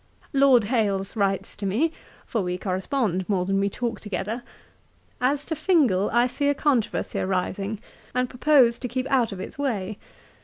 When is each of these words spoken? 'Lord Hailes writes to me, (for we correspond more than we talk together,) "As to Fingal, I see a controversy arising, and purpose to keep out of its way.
'Lord 0.33 0.63
Hailes 0.63 1.15
writes 1.15 1.55
to 1.55 1.67
me, 1.67 1.91
(for 2.25 2.41
we 2.41 2.57
correspond 2.57 3.29
more 3.29 3.45
than 3.45 3.59
we 3.59 3.69
talk 3.69 3.99
together,) 4.01 4.41
"As 5.21 5.45
to 5.45 5.55
Fingal, 5.55 6.09
I 6.09 6.25
see 6.25 6.47
a 6.49 6.55
controversy 6.55 7.19
arising, 7.19 7.79
and 8.15 8.27
purpose 8.27 8.79
to 8.79 8.87
keep 8.87 9.05
out 9.11 9.31
of 9.31 9.39
its 9.39 9.59
way. 9.59 9.99